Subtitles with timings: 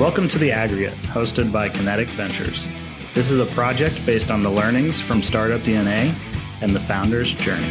[0.00, 2.66] Welcome to The Aggregate, hosted by Kinetic Ventures.
[3.12, 6.14] This is a project based on the learnings from Startup DNA
[6.62, 7.70] and the founder's journey.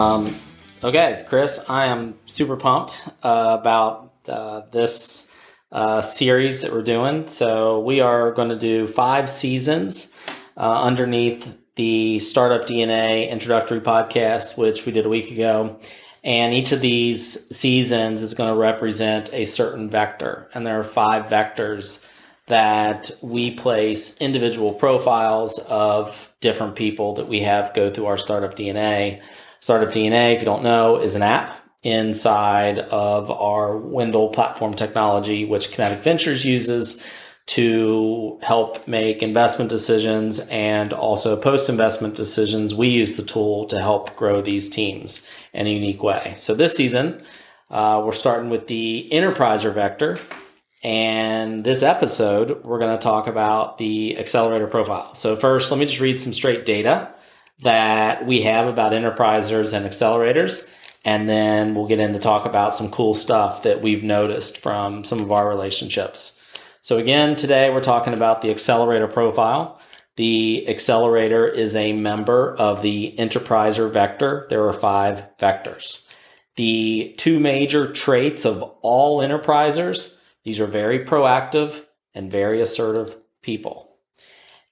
[0.00, 0.34] Um,
[0.82, 5.30] okay, Chris, I am super pumped uh, about uh, this
[5.70, 7.28] uh, series that we're doing.
[7.28, 10.14] So, we are going to do five seasons
[10.56, 11.46] uh, underneath
[11.80, 15.78] the Startup DNA introductory podcast, which we did a week ago.
[16.22, 20.50] And each of these seasons is going to represent a certain vector.
[20.52, 22.06] And there are five vectors
[22.48, 28.54] that we place individual profiles of different people that we have go through our Startup
[28.54, 29.22] DNA
[29.60, 35.46] Startup DNA, if you don't know, is an app inside of our Wendell platform technology,
[35.46, 37.06] which Kinetic Ventures uses
[37.50, 42.76] to help make investment decisions and also post investment decisions.
[42.76, 46.34] We use the tool to help grow these teams in a unique way.
[46.36, 47.24] So this season,
[47.68, 50.20] uh, we're starting with the enterpriser vector.
[50.84, 55.16] And this episode, we're going to talk about the accelerator profile.
[55.16, 57.12] So, first, let me just read some straight data
[57.62, 60.72] that we have about enterprisers and accelerators.
[61.04, 65.20] And then we'll get into talk about some cool stuff that we've noticed from some
[65.20, 66.39] of our relationships.
[66.82, 69.78] So again, today we're talking about the accelerator profile.
[70.16, 74.46] The accelerator is a member of the enterpriser vector.
[74.48, 76.06] There are five vectors.
[76.56, 83.96] The two major traits of all enterprisers, these are very proactive and very assertive people.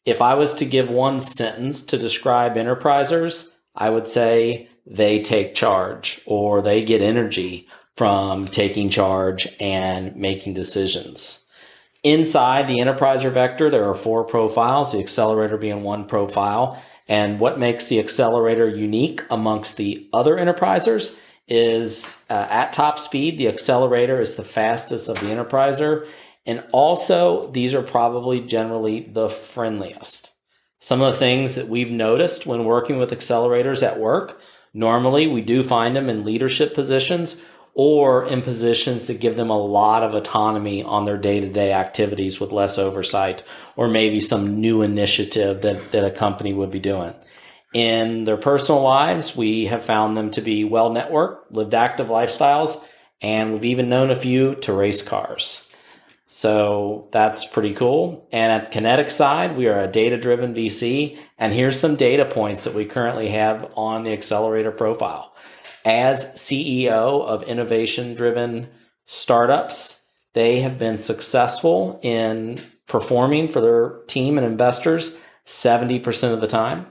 [0.07, 5.55] If I was to give one sentence to describe enterprisers, I would say they take
[5.55, 11.45] charge or they get energy from taking charge and making decisions.
[12.03, 16.83] Inside the enterpriser vector, there are four profiles, the accelerator being one profile.
[17.09, 23.39] And what makes the accelerator unique amongst the other enterprisers is uh, at top speed,
[23.39, 26.07] the accelerator is the fastest of the enterpriser
[26.49, 30.31] and also, these are probably generally the friendliest.
[30.81, 34.41] Some of the things that we've noticed when working with accelerators at work,
[34.73, 37.43] normally we do find them in leadership positions
[37.81, 41.73] or in positions that give them a lot of autonomy on their day to day
[41.73, 43.41] activities with less oversight
[43.77, 47.15] or maybe some new initiative that, that a company would be doing.
[47.73, 52.85] In their personal lives, we have found them to be well networked, lived active lifestyles,
[53.23, 55.73] and we've even known a few to race cars.
[56.27, 58.27] So that's pretty cool.
[58.33, 61.17] And at Kinetic side, we are a data driven VC.
[61.39, 65.33] And here's some data points that we currently have on the accelerator profile.
[65.85, 68.69] As CEO of innovation driven
[69.05, 76.47] startups, they have been successful in performing for their team and investors 70% of the
[76.47, 76.87] time.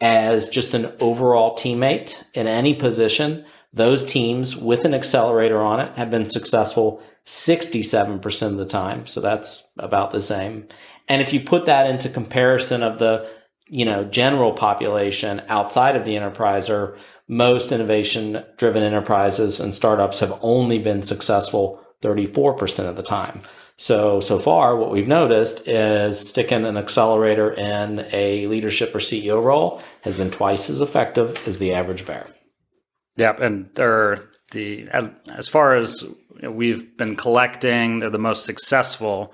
[0.00, 5.96] As just an overall teammate in any position, those teams with an accelerator on it
[5.96, 9.06] have been successful 67% of the time.
[9.06, 10.68] So that's about the same.
[11.08, 13.28] And if you put that into comparison of the,
[13.70, 16.98] you know, general population outside of the enterpriser,
[17.28, 23.40] most innovation driven enterprises and startups have only been successful 34% of the time.
[23.76, 29.42] So, so far, what we've noticed is sticking an accelerator in a leadership or CEO
[29.42, 32.26] role has been twice as effective as the average bear.
[33.16, 33.40] Yep.
[33.40, 34.88] And they're the,
[35.32, 36.04] as far as
[36.42, 38.00] we've been collecting.
[38.00, 39.32] They're the most successful,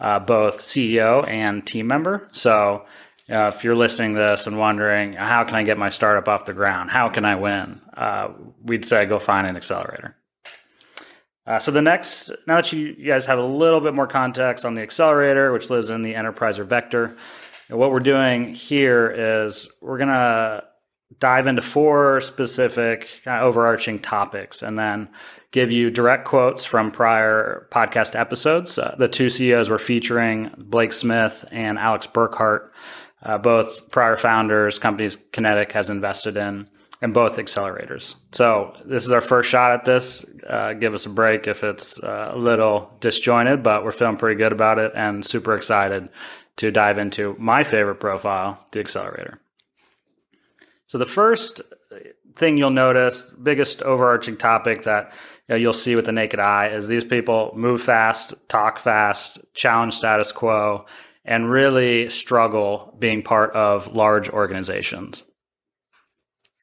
[0.00, 2.28] uh, both CEO and team member.
[2.32, 2.84] So
[3.30, 6.44] uh, if you're listening to this and wondering, how can I get my startup off
[6.44, 6.90] the ground?
[6.90, 7.80] How can I win?
[7.96, 8.28] Uh,
[8.62, 10.16] we'd say go find an accelerator.
[11.46, 14.64] Uh, so the next, now that you, you, guys have a little bit more context
[14.64, 17.16] on the accelerator, which lives in the enterpriser vector,
[17.68, 20.64] what we're doing here is we're going to
[21.18, 25.08] dive into four specific kind of overarching topics and then
[25.50, 28.78] give you direct quotes from prior podcast episodes.
[28.78, 32.70] Uh, the two CEOs were featuring Blake Allsmith and Alex Burkhart,
[33.24, 36.68] uh, both prior founders, companies Kinetic has invested in,
[37.00, 38.14] and both accelerators.
[38.32, 40.24] So this is our first shot at this.
[40.46, 44.38] Uh, give us a break if it's uh, a little disjointed, but we're feeling pretty
[44.38, 46.08] good about it and super excited
[46.56, 49.40] to dive into my favorite profile, the accelerator.
[50.86, 51.60] So the first
[52.36, 55.12] thing you'll notice, biggest overarching topic that
[55.48, 59.94] you you'll see with the naked eye is these people move fast, talk fast, challenge
[59.94, 60.86] status quo,
[61.24, 65.24] and really struggle being part of large organizations.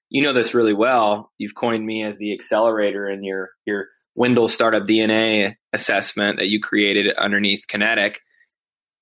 [0.10, 1.32] You know this really well.
[1.38, 6.60] You've coined me as the accelerator in your your Wendell Startup DNA assessment that you
[6.60, 8.20] created underneath Kinetic.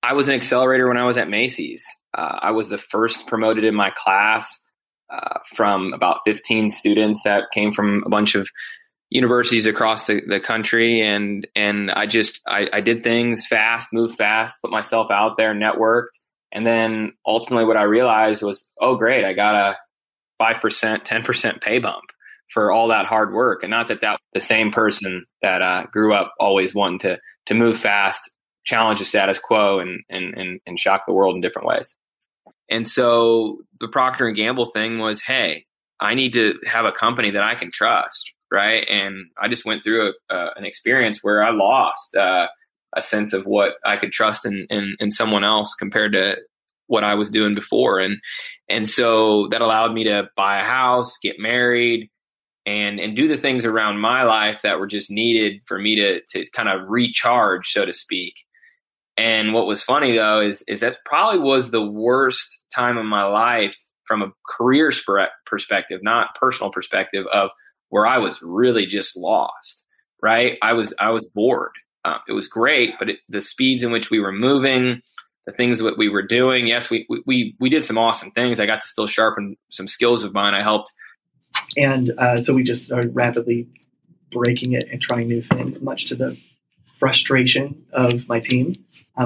[0.04, 1.86] I was an accelerator when I was at Macy's.
[2.18, 4.62] Uh, I was the first promoted in my class.
[5.10, 8.48] uh, from about 15 students that came from a bunch of
[9.10, 14.16] universities across the, the country and and I just I, I did things fast, moved
[14.16, 16.18] fast, put myself out there, networked,
[16.52, 19.78] and then ultimately what I realized was, oh great, I got a
[20.38, 22.06] five percent, ten percent pay bump
[22.52, 23.64] for all that hard work.
[23.64, 27.54] And not that that the same person that uh, grew up always wanting to to
[27.54, 28.30] move fast,
[28.64, 31.96] challenge the status quo, and and and, and shock the world in different ways.
[32.70, 35.66] And so the Procter and Gamble thing was, hey,
[36.00, 38.86] I need to have a company that I can trust, right?
[38.90, 42.48] And I just went through a, uh, an experience where I lost uh,
[42.96, 46.36] a sense of what I could trust in, in, in someone else compared to
[46.88, 48.18] what I was doing before, and
[48.68, 52.10] and so that allowed me to buy a house, get married,
[52.66, 56.22] and and do the things around my life that were just needed for me to
[56.30, 58.34] to kind of recharge, so to speak.
[59.18, 63.24] And what was funny though is is that probably was the worst time of my
[63.24, 64.92] life from a career
[65.46, 67.52] perspective, not personal perspective of
[67.90, 69.84] where I was really just lost.
[70.22, 71.72] Right, I was I was bored.
[72.04, 75.02] Uh, it was great, but it, the speeds in which we were moving,
[75.46, 76.68] the things that we were doing.
[76.68, 78.60] Yes, we we we did some awesome things.
[78.60, 80.54] I got to still sharpen some skills of mine.
[80.54, 80.92] I helped,
[81.78, 83.70] and uh, so we just started rapidly
[84.32, 86.38] breaking it and trying new things, much to the
[87.00, 88.76] frustration of my team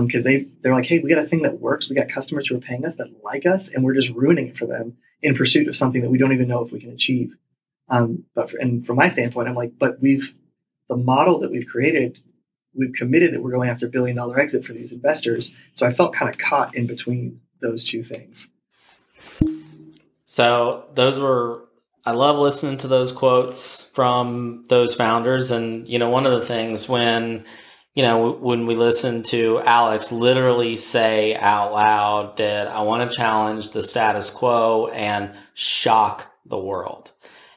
[0.01, 1.89] because um, they they're like, hey, we got a thing that works.
[1.89, 4.57] We got customers who are paying us that like us, and we're just ruining it
[4.57, 7.35] for them in pursuit of something that we don't even know if we can achieve.
[7.93, 10.33] Um, but for, and from my standpoint, I'm like, but we've
[10.89, 12.19] the model that we've created,
[12.73, 15.53] we've committed that we're going after a billion dollar exit for these investors.
[15.75, 18.47] So I felt kind of caught in between those two things.
[20.25, 21.65] So those were
[22.05, 25.51] I love listening to those quotes from those founders.
[25.51, 27.45] And, you know, one of the things when
[27.93, 33.15] you know, when we listen to Alex literally say out loud that I want to
[33.15, 37.12] challenge the status quo and shock the world.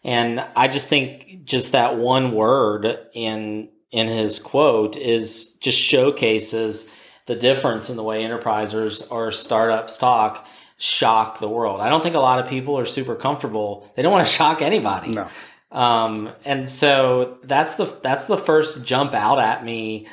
[0.06, 6.94] And I just think just that one word in in his quote is just showcases
[7.26, 10.47] the difference in the way enterprisers or startups talk
[10.79, 11.81] shock the world.
[11.81, 13.93] I don't think a lot of people are super comfortable.
[13.97, 15.11] They don't want to shock anybody.
[15.11, 15.29] No.
[15.73, 20.06] Um, and so that's the that's the first jump out at me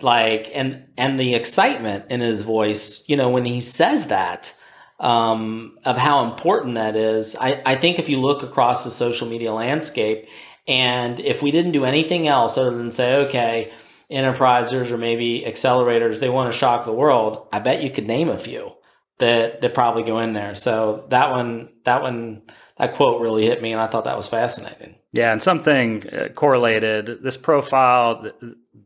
[0.00, 4.54] like and and the excitement in his voice you know when he says that
[5.00, 7.36] um, of how important that is.
[7.36, 10.28] I, I think if you look across the social media landscape
[10.66, 13.72] and if we didn't do anything else other than say okay
[14.10, 18.28] enterprisers or maybe accelerators they want to shock the world i bet you could name
[18.28, 18.74] a few
[19.18, 20.54] that that probably go in there.
[20.54, 22.42] So that one that one
[22.78, 24.96] that quote really hit me and i thought that was fascinating.
[25.12, 28.30] Yeah and something uh, correlated this profile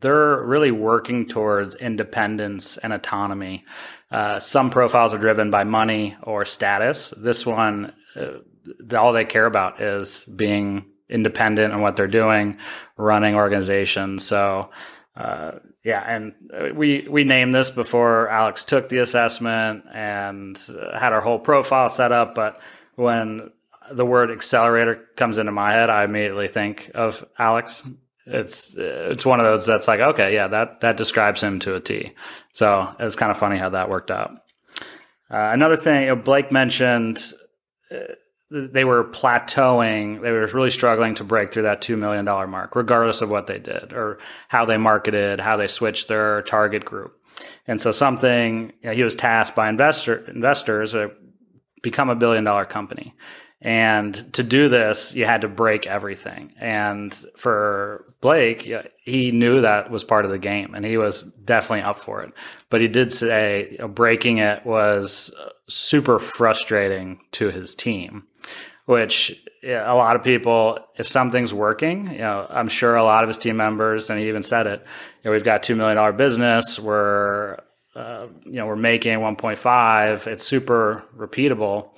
[0.01, 3.65] they're really working towards independence and autonomy.
[4.11, 7.13] Uh, some profiles are driven by money or status.
[7.17, 12.57] This one, uh, all they care about is being independent and what they're doing,
[12.97, 14.25] running organizations.
[14.25, 14.69] So,
[15.15, 15.51] uh,
[15.83, 16.33] yeah, and
[16.75, 20.57] we we named this before Alex took the assessment and
[20.93, 22.35] had our whole profile set up.
[22.35, 22.59] But
[22.95, 23.51] when
[23.91, 27.83] the word accelerator comes into my head, I immediately think of Alex
[28.29, 31.79] it's it's one of those that's like okay yeah that that describes him to a
[31.79, 32.13] T.
[32.53, 34.31] So it's kind of funny how that worked out.
[35.31, 37.33] Uh, another thing you know, Blake mentioned.
[37.91, 38.13] Uh,
[38.51, 40.21] they were plateauing.
[40.21, 43.59] They were really struggling to break through that $2 million mark, regardless of what they
[43.59, 47.13] did or how they marketed, how they switched their target group.
[47.67, 51.11] And so something, you know, he was tasked by investor, investors to
[51.83, 53.13] become a billion dollar company.
[53.61, 56.53] And to do this, you had to break everything.
[56.59, 58.71] And for Blake,
[59.03, 62.31] he knew that was part of the game and he was definitely up for it.
[62.69, 65.33] But he did say you know, breaking it was
[65.67, 68.27] super frustrating to his team,
[68.85, 73.23] which yeah, a lot of people, if something's working, you know, I'm sure a lot
[73.23, 74.79] of his team members, and he even said it,
[75.21, 76.79] you know, we've got $2 million business.
[76.79, 77.57] We're,
[77.93, 80.27] uh, you know, we're making 1.5.
[80.27, 81.89] It's super repeatable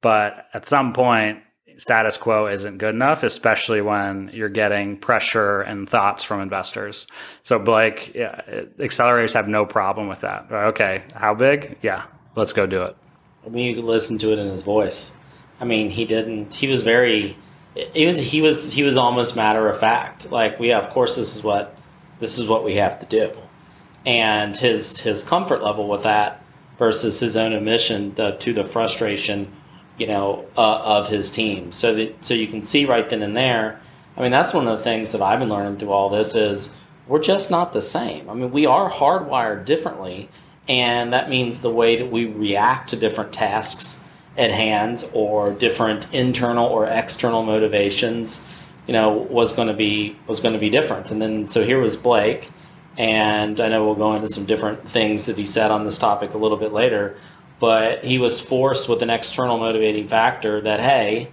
[0.00, 1.42] but at some point,
[1.80, 7.06] status quo isn't good enough, especially when you're getting pressure and thoughts from investors.
[7.42, 8.42] So Blake, yeah,
[8.78, 10.46] accelerators have no problem with that.
[10.50, 11.78] Okay, how big?
[11.82, 12.04] Yeah,
[12.36, 12.96] let's go do it.
[13.44, 15.16] I mean, you could listen to it in his voice.
[15.58, 16.54] I mean, he didn't.
[16.54, 17.36] He was very.
[17.74, 18.18] It was.
[18.18, 18.72] He was.
[18.72, 20.30] He was almost matter of fact.
[20.30, 21.76] Like, we, yeah, of course, this is what
[22.18, 23.32] this is what we have to do,
[24.04, 26.44] and his his comfort level with that
[26.78, 29.52] versus his own admission the, to the frustration
[30.00, 31.72] you know, uh, of his team.
[31.72, 33.80] So that so you can see right then and there.
[34.16, 36.74] I mean, that's one of the things that I've been learning through all this is
[37.06, 38.30] we're just not the same.
[38.30, 40.30] I mean, we are hardwired differently,
[40.66, 44.02] and that means the way that we react to different tasks
[44.38, 48.48] at hand or different internal or external motivations,
[48.86, 51.10] you know, was going to be was going to be different.
[51.10, 52.48] And then so here was Blake,
[52.96, 56.32] and I know we'll go into some different things that he said on this topic
[56.32, 57.18] a little bit later,
[57.60, 61.30] but he was forced with an external motivating factor that hey,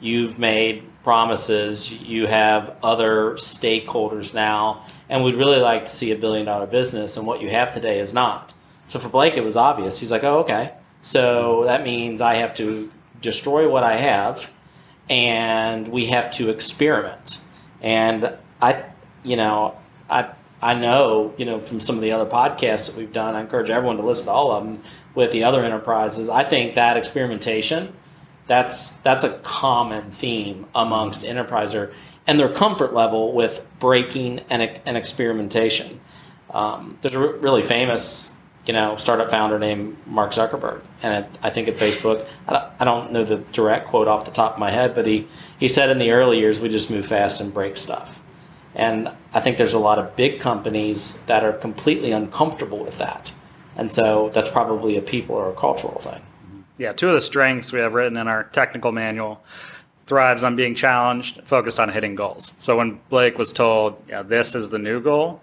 [0.00, 6.16] you've made promises, you have other stakeholders now, and we'd really like to see a
[6.16, 8.52] billion dollar business, and what you have today is not.
[8.84, 10.00] So for Blake, it was obvious.
[10.00, 10.74] He's like, oh, okay.
[11.00, 12.90] So that means I have to
[13.22, 14.50] destroy what I have,
[15.08, 17.40] and we have to experiment.
[17.80, 18.84] And I,
[19.22, 19.78] you know,
[20.10, 20.30] I
[20.60, 23.70] I know, you know, from some of the other podcasts that we've done, I encourage
[23.70, 24.82] everyone to listen to all of them
[25.18, 26.28] with the other enterprises.
[26.28, 27.92] I think that experimentation,
[28.46, 31.92] that's that's a common theme amongst enterpriser
[32.26, 36.00] and their comfort level with breaking and, and experimentation.
[36.50, 38.32] Um, there's a really famous
[38.64, 40.82] you know, startup founder named Mark Zuckerberg.
[41.02, 44.58] And I think at Facebook, I don't know the direct quote off the top of
[44.58, 45.26] my head, but he,
[45.58, 48.20] he said in the early years, we just move fast and break stuff.
[48.74, 53.32] And I think there's a lot of big companies that are completely uncomfortable with that.
[53.78, 56.20] And so that's probably a people or a cultural thing.
[56.76, 59.42] Yeah, two of the strengths we have written in our technical manual
[60.06, 62.52] thrives on being challenged, focused on hitting goals.
[62.58, 65.40] So when Blake was told, yeah, this is the new goal,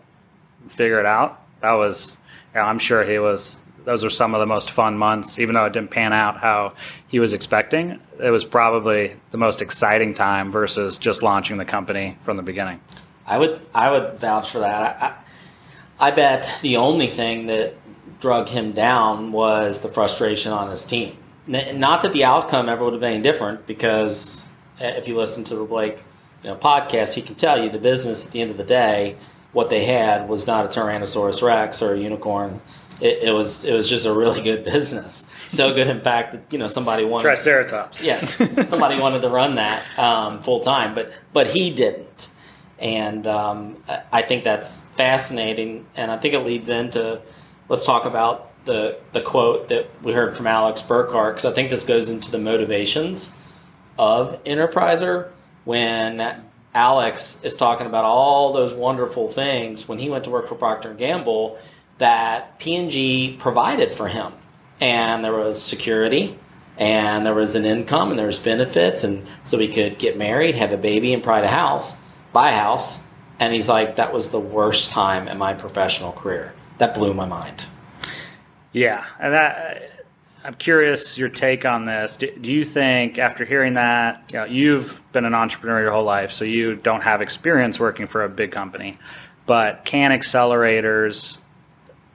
[0.67, 2.17] figure it out, that was
[2.55, 3.59] yeah, I'm sure he was.
[3.83, 6.73] Those were some of the most fun months, even though it didn't pan out how
[7.07, 7.99] he was expecting.
[8.19, 12.79] It was probably the most exciting time versus just launching the company from the beginning.
[13.27, 14.81] I would I would vouch for that.
[15.01, 17.75] I, I, I bet the only thing that
[18.25, 21.15] drug him down was the frustration on his team.
[21.45, 25.55] Not that the outcome ever would have been different, because eh, if you listen to
[25.55, 26.01] the Blake
[26.41, 29.15] you know, podcast, he can tell you the business at the end of the day
[29.51, 32.61] what they had was not a Tyrannosaurus Rex or a unicorn.
[32.99, 35.31] It, it, was it was just a really good business.
[35.49, 38.01] So good, in fact, that you know somebody wanted Triceratops.
[38.01, 42.29] Yes, somebody wanted to run that um, full time, but but he didn't.
[42.79, 47.21] And um, I think that's fascinating, and I think it leads into
[47.69, 51.69] let's talk about the the quote that we heard from Alex Burkhart because I think
[51.69, 53.35] this goes into the motivations
[53.97, 55.31] of Enterpriser
[55.63, 56.43] when
[56.73, 60.89] Alex is talking about all those wonderful things when he went to work for Procter
[60.89, 61.57] and Gamble
[61.97, 64.33] that P&G provided for him.
[64.81, 66.37] And there was security
[66.77, 70.55] and there was an income and there was benefits and so he could get married,
[70.55, 71.95] have a baby and buy a house,
[72.33, 73.03] buy a house.
[73.39, 76.53] And he's like that was the worst time in my professional career.
[76.77, 77.65] That blew my mind.
[78.71, 79.95] Yeah, and that uh,
[80.45, 82.17] I'm curious your take on this.
[82.17, 86.03] Do, do, you think, after hearing that, you know, you've been an entrepreneur your whole
[86.03, 88.95] life, so you don't have experience working for a big company,
[89.45, 91.39] but can accelerators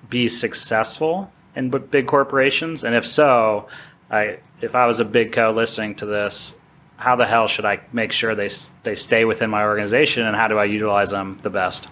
[0.09, 2.85] be successful in big corporations?
[2.85, 3.69] And if so,
[4.11, 6.55] I, if I was a big co listening to this,
[6.99, 8.51] how the hell should I make sure they
[8.83, 11.89] they stay within my organization, and how do I utilize them the best?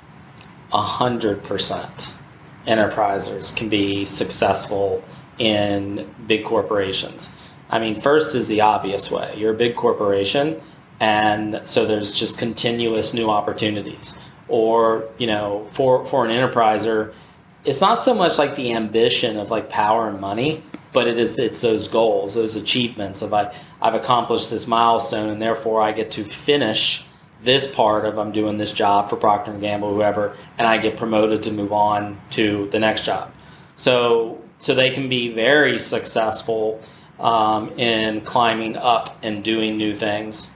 [0.73, 2.18] A hundred percent.
[2.69, 5.03] Enterprisers can be successful
[5.39, 7.35] in big corporations.
[7.71, 9.35] I mean, first is the obvious way.
[9.37, 10.61] You're a big corporation,
[11.01, 14.23] and so there's just continuous new opportunities.
[14.49, 17.15] Or, you know, for, for an enterpriser,
[17.65, 21.39] it's not so much like the ambition of like power and money, but it is
[21.39, 26.11] it's those goals, those achievements of I, I've accomplished this milestone and therefore I get
[26.13, 27.05] to finish
[27.43, 30.97] this part of I'm doing this job for Procter and Gamble, whoever, and I get
[30.97, 33.33] promoted to move on to the next job.
[33.77, 36.81] So so they can be very successful
[37.19, 40.53] um, in climbing up and doing new things.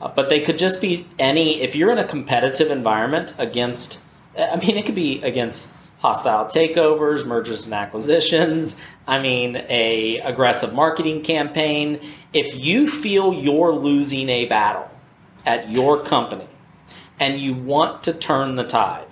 [0.00, 4.00] Uh, but they could just be any, if you're in a competitive environment against,
[4.38, 8.80] I mean, it could be against hostile takeovers, mergers and acquisitions.
[9.06, 12.00] I mean, a aggressive marketing campaign.
[12.32, 14.89] If you feel you're losing a battle
[15.44, 16.48] at your company
[17.18, 19.06] and you want to turn the tide,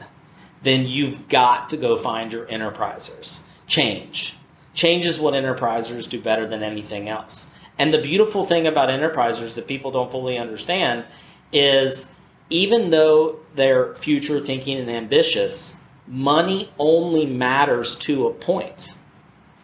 [0.63, 4.37] then you've got to go find your enterprisers change.
[4.75, 7.51] Change is what enterprisers do better than anything else.
[7.79, 11.05] And the beautiful thing about enterprisers that people don't fully understand
[11.53, 12.15] is
[12.51, 18.95] even though they're future thinking and ambitious, money only matters to a point.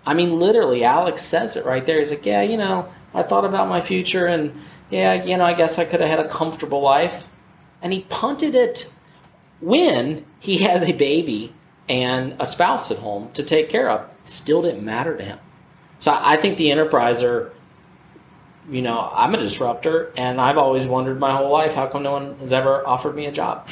[0.06, 1.98] I mean, literally, Alex says it right there.
[1.98, 4.60] He's like, Yeah, you know, I thought about my future and
[4.90, 7.28] yeah, you know, I guess I could have had a comfortable life.
[7.82, 8.92] And he punted it
[9.60, 11.54] when he has a baby
[11.88, 14.08] and a spouse at home to take care of.
[14.24, 15.38] Still didn't matter to him.
[15.98, 17.50] So I think the enterpriser,
[18.70, 22.12] you know, I'm a disruptor, and I've always wondered my whole life how come no
[22.12, 23.68] one has ever offered me a job.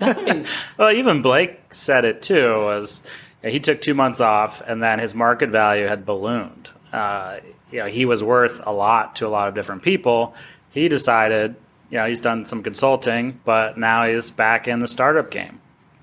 [0.00, 0.46] I mean,
[0.78, 2.56] well, even Blake said it too.
[2.64, 3.02] Was
[3.42, 6.70] he took two months off, and then his market value had ballooned.
[6.92, 7.38] Uh,
[7.72, 10.34] you know, he was worth a lot to a lot of different people.
[10.70, 11.56] He decided,
[11.90, 15.60] you know, he's done some consulting, but now he's back in the startup game,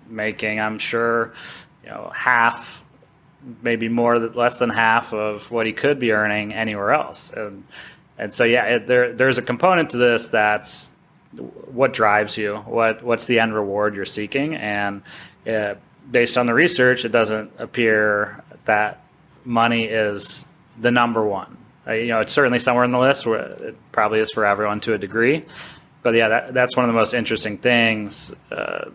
[0.07, 1.33] making, I'm sure,
[1.83, 2.83] you know, half,
[3.61, 7.31] maybe more, less than half of what he could be earning anywhere else.
[7.31, 7.63] And,
[8.17, 10.89] and so, yeah, it, there, there's a component to this that's
[11.31, 14.55] what drives you, what, what's the end reward you're seeking.
[14.55, 15.03] And
[15.47, 15.75] uh,
[16.09, 19.03] based on the research, it doesn't appear that
[19.45, 20.47] money is
[20.79, 21.58] the number one.
[21.89, 23.25] Uh, you know, it's certainly somewhere in the list.
[23.25, 25.45] Where it probably is for everyone to a degree.
[26.03, 28.33] But yeah, that, that's one of the most interesting things.
[28.51, 28.89] Uh,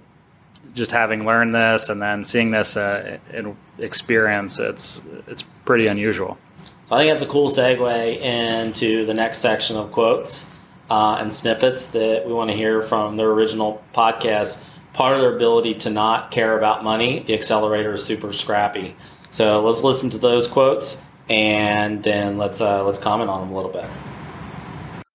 [0.75, 6.39] just having learned this and then seeing this uh, in experience, it's it's pretty unusual.
[6.87, 10.53] So I think that's a cool segue into the next section of quotes
[10.91, 14.69] uh, and snippets that we want to hear from their original podcast.
[14.93, 18.95] Part of their ability to not care about money, the accelerator is super scrappy.
[19.31, 23.57] So let's listen to those quotes and then let's uh, let's comment on them a
[23.57, 23.87] little bit.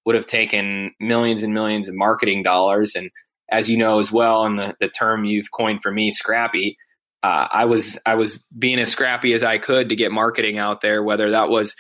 [0.06, 3.12] Would have taken millions and millions of marketing dollars, and
[3.50, 6.78] as you know as well, and the, the term you've coined for me, scrappy.
[7.22, 10.82] Uh, I was I was being as scrappy as I could to get marketing out
[10.82, 11.76] there, whether that was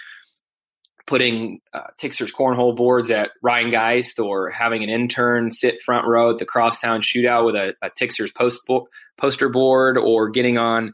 [1.07, 6.37] putting uh, Tixer's cornhole boards at Rhinegeist or having an intern sit front row at
[6.37, 10.93] the Crosstown Shootout with a, a Tixer's post bo- poster board or getting on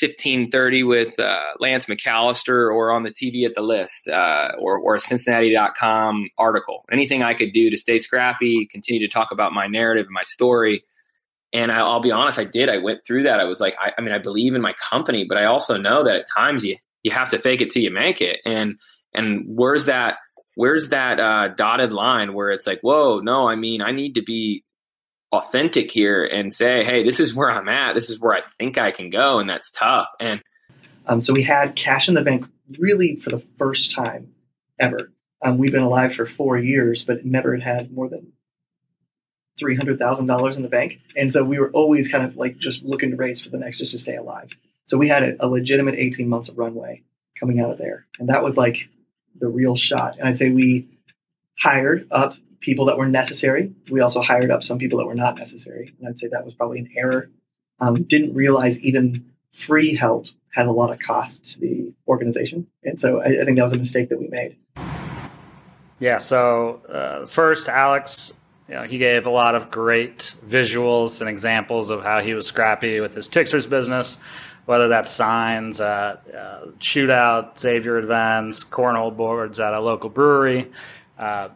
[0.00, 4.96] 1530 with uh, Lance McAlister or on the TV at the list uh, or, or
[4.96, 6.84] a Cincinnati.com article.
[6.92, 10.22] Anything I could do to stay scrappy, continue to talk about my narrative and my
[10.22, 10.84] story.
[11.52, 12.68] And I, will be honest, I did.
[12.68, 13.40] I went through that.
[13.40, 16.04] I was like, I, I, mean, I believe in my company, but I also know
[16.04, 18.40] that at times you you have to fake it till you make it.
[18.44, 18.78] And
[19.14, 20.18] and where's that
[20.56, 24.22] where's that uh, dotted line where it's like, whoa, no, I mean, I need to
[24.22, 24.64] be
[25.32, 27.94] authentic here and say, hey, this is where I'm at.
[27.94, 29.38] This is where I think I can go.
[29.38, 30.08] And that's tough.
[30.20, 30.42] And
[31.06, 32.46] um, so we had cash in the bank
[32.78, 34.34] really for the first time
[34.78, 35.12] ever.
[35.44, 38.32] Um, we've been alive for four years, but never had had more than
[39.58, 42.58] three hundred thousand dollars in the bank, and so we were always kind of like
[42.58, 44.50] just looking to raise for the next, just to stay alive.
[44.86, 47.02] So we had a, a legitimate eighteen months of runway
[47.38, 48.88] coming out of there, and that was like
[49.38, 50.18] the real shot.
[50.18, 50.88] And I'd say we
[51.58, 53.72] hired up people that were necessary.
[53.90, 55.94] We also hired up some people that were not necessary.
[55.98, 57.30] And I'd say that was probably an error.
[57.80, 62.66] Um, didn't realize even free help had a lot of cost to the organization.
[62.82, 64.56] And so I, I think that was a mistake that we made.
[65.98, 66.18] Yeah.
[66.18, 68.32] So uh, first, Alex,
[68.68, 72.46] you know, he gave a lot of great visuals and examples of how he was
[72.46, 74.18] scrappy with his Tixers business,
[74.64, 80.70] whether that's signs, uh, uh, shootout, Xavier events, cornhole boards at a local brewery.
[81.18, 81.50] Uh,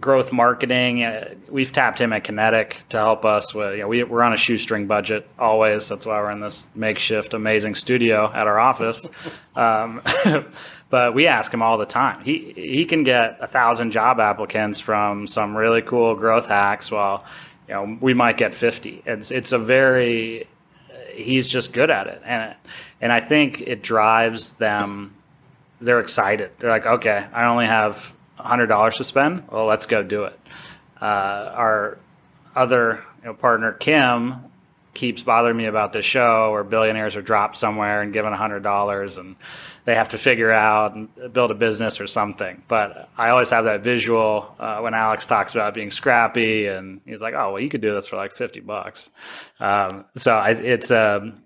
[0.00, 1.04] growth marketing.
[1.04, 3.72] Uh, we've tapped him at Kinetic to help us with.
[3.74, 5.88] You know, we, we're on a shoestring budget always.
[5.88, 9.06] That's why we're in this makeshift, amazing studio at our office.
[9.56, 10.00] Um,
[10.90, 12.24] but we ask him all the time.
[12.24, 16.90] He he can get a thousand job applicants from some really cool growth hacks.
[16.90, 17.24] While
[17.66, 19.02] you know we might get fifty.
[19.04, 20.46] It's it's a very
[21.12, 22.54] he's just good at it, and
[23.00, 25.16] and I think it drives them.
[25.80, 26.52] They're excited.
[26.60, 30.38] They're like, okay, I only have $100 to spend, well, let's go do it.
[31.00, 31.98] Uh, our
[32.54, 34.50] other you know, partner, Kim,
[34.92, 39.36] keeps bothering me about this show where billionaires are dropped somewhere and given $100 and
[39.84, 42.62] they have to figure out and build a business or something.
[42.68, 47.20] But I always have that visual uh, when Alex talks about being scrappy and he's
[47.20, 49.10] like, oh, well, you could do this for like 50 bucks.
[49.60, 51.44] Um, so I, it's, um,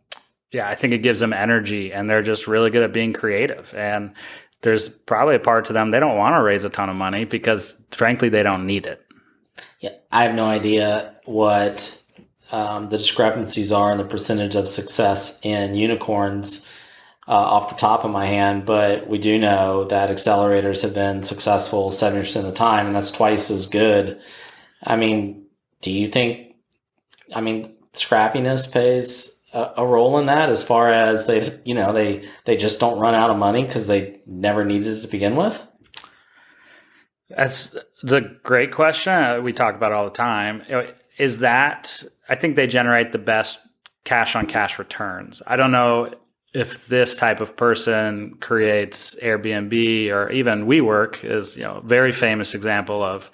[0.51, 3.75] yeah, I think it gives them energy and they're just really good at being creative.
[3.75, 4.15] And
[4.65, 7.25] there's probably a part to them they don't want to raise a ton of money
[7.25, 9.01] because frankly they don't need it.
[9.79, 12.03] Yeah, I have no idea what
[12.51, 16.67] um, the discrepancies are in the percentage of success in unicorns
[17.29, 21.23] uh, off the top of my hand, but we do know that accelerators have been
[21.23, 24.21] successful 70% of the time, and that's twice as good.
[24.83, 25.47] I mean,
[25.81, 26.55] do you think,
[27.35, 32.29] I mean, scrappiness pays a, role in that as far as they you know they
[32.45, 35.63] they just don't run out of money because they never needed it to begin with?
[37.31, 40.63] That's the great question we talk about all the time.
[41.19, 43.61] Is that i think they generate the best
[44.05, 45.43] cash on cash returns.
[45.47, 46.13] I don't know
[46.53, 52.55] if this type of person creates airbnb or even WeWork is you know very famous
[52.55, 53.31] example of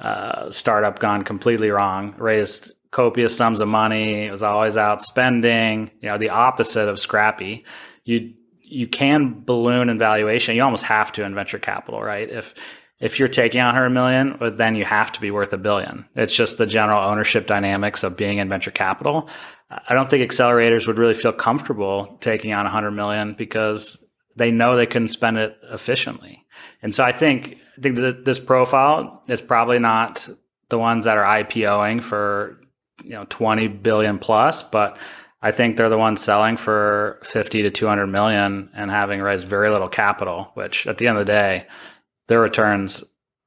[0.00, 5.90] uh, startup gone completely wrong raised copious sums of money, It was always out spending,
[6.00, 7.64] you know, the opposite of scrappy.
[8.04, 8.32] You
[8.68, 10.56] you can balloon in valuation.
[10.56, 12.28] You almost have to in venture capital, right?
[12.28, 12.54] If
[12.98, 16.06] if you're taking on her a million, then you have to be worth a billion.
[16.14, 19.28] It's just the general ownership dynamics of being in venture capital.
[19.70, 24.02] I don't think accelerators would really feel comfortable taking on a hundred million because
[24.36, 26.46] they know they can spend it efficiently.
[26.80, 30.26] And so I think I think that this profile is probably not
[30.70, 32.58] the ones that are IPOing for
[33.02, 34.96] you know 20 billion plus, but
[35.42, 39.70] I think they're the ones selling for 50 to 200 million and having raised very
[39.70, 41.66] little capital, which at the end of the day,
[42.26, 43.04] their returns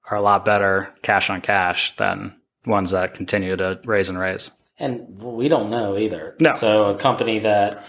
[0.10, 2.36] are a lot better cash on cash than
[2.66, 4.52] ones that continue to raise and raise.
[4.78, 6.36] And we don't know either.
[6.40, 6.54] No.
[6.54, 7.84] So a company that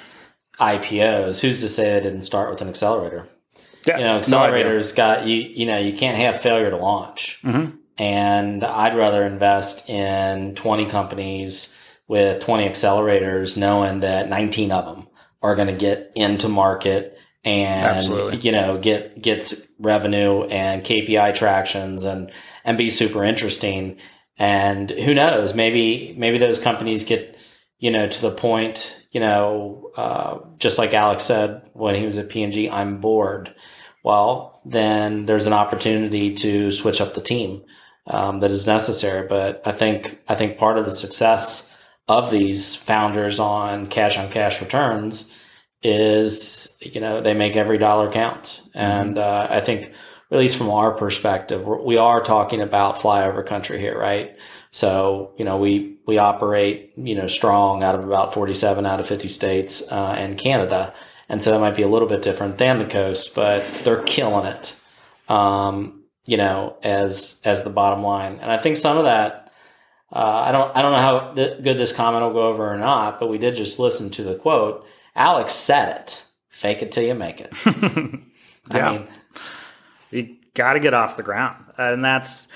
[0.58, 3.28] IPOs, who's to say they didn't start with an accelerator?
[3.86, 5.36] Yeah, You know, accelerators got you.
[5.36, 7.40] You know, you can't have failure to launch.
[7.42, 7.78] Mhm.
[8.00, 11.76] And I'd rather invest in 20 companies
[12.08, 15.08] with 20 accelerators, knowing that 19 of them
[15.42, 18.38] are going to get into market and Absolutely.
[18.38, 22.32] you know get gets revenue and KPI tractions and
[22.64, 23.98] and be super interesting.
[24.38, 25.54] And who knows?
[25.54, 27.36] Maybe maybe those companies get
[27.80, 32.16] you know to the point you know uh, just like Alex said when he was
[32.16, 33.54] at P&G, I'm bored.
[34.02, 37.62] Well, then there's an opportunity to switch up the team
[38.10, 39.26] um, that is necessary.
[39.26, 41.72] But I think I think part of the success
[42.08, 45.32] of these founders on cash on cash returns
[45.82, 49.94] is you know they make every dollar count, and uh, I think
[50.30, 54.36] at least from our perspective, we're, talking about flyover country here, right?
[54.70, 59.00] So you know we we operate you know strong out of about forty seven out
[59.00, 60.92] of fifty states uh, and Canada,
[61.28, 64.46] and so that might be a little bit different than the coast, but they're killing
[64.46, 64.78] it.
[65.28, 69.52] Um, you know, as as the bottom line, and I think some of that.
[70.12, 70.76] Uh, I don't.
[70.76, 73.38] I don't know how th- good this comment will go over or not, but we
[73.38, 74.84] did just listen to the quote.
[75.14, 76.24] Alex said it.
[76.48, 77.52] Fake it till you make it.
[78.70, 78.90] I Yeah.
[78.92, 79.06] mean,
[80.10, 81.64] you got to get off the ground.
[81.78, 82.48] And that's,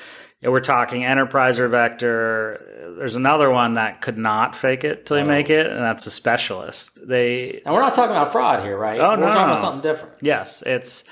[0.42, 2.94] we're talking enterprise or vector.
[2.98, 5.28] There's another one that could not fake it till you Oh.
[5.28, 6.98] make it, and that's a specialist.
[7.06, 9.00] They, and we're not talking about fraud here, right?
[9.00, 10.14] Oh, we're no, talking about something different.
[10.20, 11.04] yes, it's,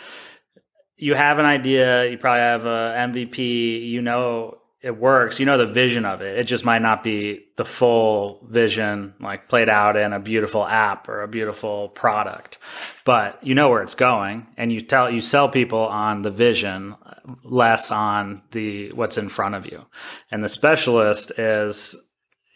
[1.03, 5.59] you have an idea, you probably have a MVP, you know it works, you know
[5.59, 6.39] the vision of it.
[6.39, 11.09] It just might not be the full vision, like played out in a beautiful app
[11.09, 12.59] or a beautiful product,
[13.05, 16.95] but you know where it's going, and you tell you sell people on the vision,
[17.43, 19.85] less on the what's in front of you.
[20.31, 21.97] And the specialist is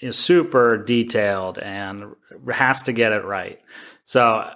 [0.00, 2.14] is super detailed and
[2.52, 3.58] has to get it right.
[4.04, 4.52] So uh,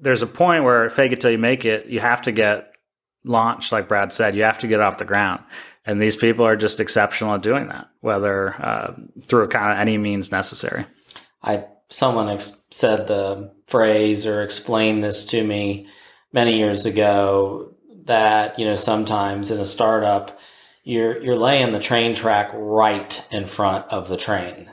[0.00, 1.88] there's a point where fake it till you make it.
[1.88, 2.72] You have to get
[3.26, 4.36] launched, like Brad said.
[4.36, 5.42] You have to get off the ground.
[5.84, 9.98] And these people are just exceptional at doing that, whether uh, through kind of any
[9.98, 10.86] means necessary.
[11.42, 15.86] I someone ex- said the phrase or explained this to me
[16.32, 17.72] many years ago
[18.04, 20.38] that you know sometimes in a startup
[20.84, 24.70] you're you're laying the train track right in front of the train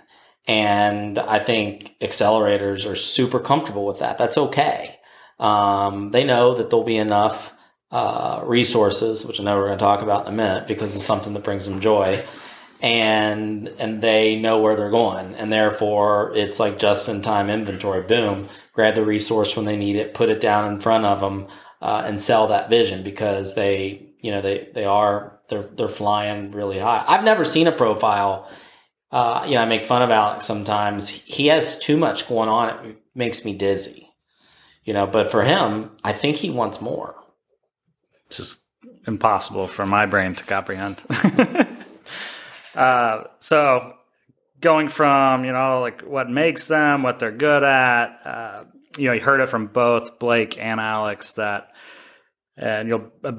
[0.48, 5.00] and i think accelerators are super comfortable with that that's okay
[5.40, 7.53] um, they know that there'll be enough
[7.94, 11.06] uh, resources which i know we're going to talk about in a minute because it's
[11.06, 12.22] something that brings them joy
[12.84, 18.02] and and they know where they're going and therefore it's like just in time inventory.
[18.02, 18.50] Boom.
[18.74, 21.48] Grab the resource when they need it put it down in front of them
[21.82, 26.52] uh, and sell that vision because they you know they they are they're they're flying
[26.52, 27.06] really high.
[27.08, 28.52] I've never seen a profile
[29.12, 31.08] uh, you know i make fun of alex sometimes.
[31.08, 32.86] He has too much going on.
[32.86, 34.10] It makes me dizzy.
[34.84, 37.16] You know but for him i think he wants more
[38.34, 38.62] It's just
[39.06, 41.00] impossible for my brain to comprehend.
[42.76, 43.94] uh, so
[44.60, 48.64] going from, you know, like what makes them, what they're good at, uh,
[48.98, 51.74] you know, you heard it from both Blake and Alex that,
[52.58, 53.34] and you'll, uh,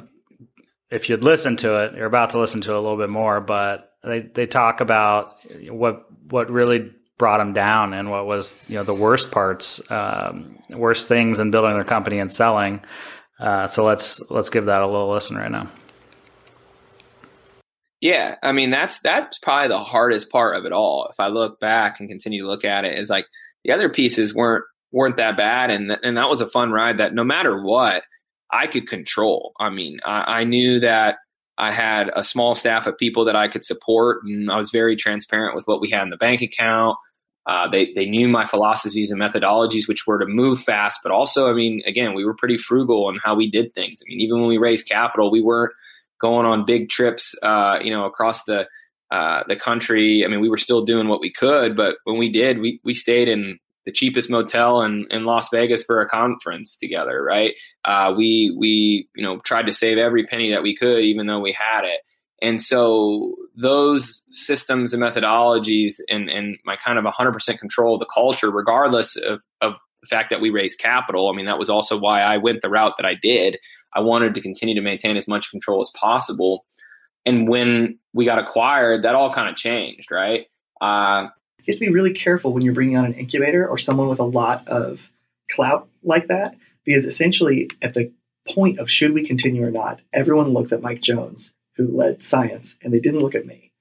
[0.90, 3.40] if you'd listen to it, you're about to listen to it a little bit more,
[3.40, 5.34] but they, they talk about
[5.70, 10.56] what, what really brought them down and what was, you know, the worst parts, um,
[10.70, 12.80] worst things in building their company and selling.
[13.44, 15.68] Uh, so let's let's give that a little listen right now.
[18.00, 21.08] Yeah, I mean that's that's probably the hardest part of it all.
[21.10, 23.26] If I look back and continue to look at it, is like
[23.62, 26.98] the other pieces weren't weren't that bad, and and that was a fun ride.
[26.98, 28.02] That no matter what,
[28.50, 29.52] I could control.
[29.60, 31.16] I mean, I, I knew that
[31.58, 34.96] I had a small staff of people that I could support, and I was very
[34.96, 36.96] transparent with what we had in the bank account.
[37.46, 41.50] Uh, they they knew my philosophies and methodologies, which were to move fast, but also,
[41.50, 44.00] I mean, again, we were pretty frugal on how we did things.
[44.02, 45.72] I mean, even when we raised capital, we weren't
[46.20, 48.66] going on big trips, uh, you know, across the
[49.10, 50.24] uh, the country.
[50.24, 52.94] I mean, we were still doing what we could, but when we did, we we
[52.94, 57.52] stayed in the cheapest motel in, in Las Vegas for a conference together, right?
[57.84, 61.40] Uh, we we you know tried to save every penny that we could, even though
[61.40, 62.00] we had it.
[62.42, 68.08] And so those systems and methodologies and, and my kind of 100% control of the
[68.12, 71.98] culture, regardless of, of the fact that we raised capital, I mean, that was also
[71.98, 73.58] why I went the route that I did.
[73.94, 76.66] I wanted to continue to maintain as much control as possible.
[77.24, 80.46] And when we got acquired, that all kind of changed, right?
[80.80, 81.28] Uh,
[81.64, 84.18] you have to be really careful when you're bringing on an incubator or someone with
[84.18, 85.10] a lot of
[85.50, 88.12] clout like that, because essentially at the
[88.46, 92.76] point of should we continue or not, everyone looked at Mike Jones, who led science,
[92.82, 93.72] and they didn't look at me.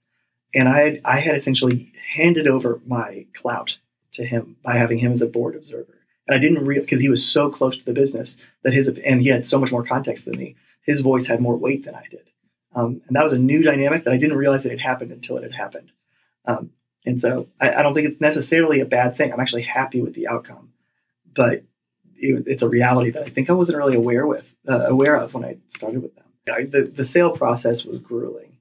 [0.54, 3.78] And I had, I had essentially handed over my clout
[4.14, 5.98] to him by having him as a board observer.
[6.28, 9.22] And I didn't real because he was so close to the business that his and
[9.22, 10.56] he had so much more context than me.
[10.84, 12.30] His voice had more weight than I did,
[12.76, 15.38] um, and that was a new dynamic that I didn't realize that it happened until
[15.38, 15.92] it had happened.
[16.46, 16.72] Um,
[17.06, 19.32] and so I, I, don't think it's necessarily a bad thing.
[19.32, 20.74] I'm actually happy with the outcome,
[21.34, 21.64] but
[22.16, 25.34] it, it's a reality that I think I wasn't really aware with uh, aware of
[25.34, 26.26] when I started with them.
[26.46, 28.58] The the sale process was grueling.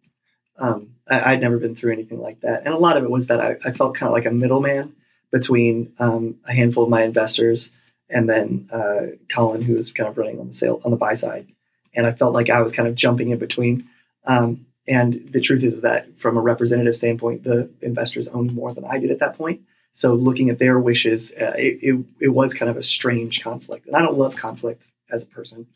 [0.59, 3.27] Um, I, would never been through anything like that, and a lot of it was
[3.27, 4.95] that I, I felt kind of like a middleman
[5.33, 7.71] between um, a handful of my investors
[8.09, 11.14] and then uh, Colin, who was kind of running on the sale on the buy
[11.14, 11.49] side,
[11.95, 13.88] and I felt like I was kind of jumping in between.
[14.25, 18.85] Um, and the truth is that from a representative standpoint, the investors owned more than
[18.85, 19.62] I did at that point.
[19.92, 23.87] So looking at their wishes, uh, it, it, it, was kind of a strange conflict.
[23.87, 25.66] And I don't love conflict as a person.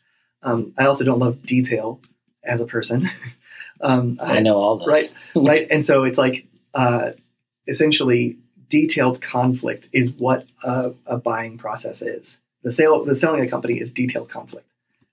[0.43, 1.99] Um, I also don't love detail
[2.43, 3.09] as a person.
[3.81, 4.87] um, I, I, know all this.
[4.87, 5.11] Right.
[5.35, 5.67] right.
[5.69, 7.11] And so it's like uh,
[7.67, 8.37] essentially
[8.69, 12.37] detailed conflict is what a, a buying process is.
[12.63, 14.69] The sale, the selling a company is detailed conflict.